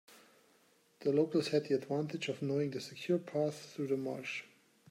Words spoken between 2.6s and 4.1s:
the secure path through the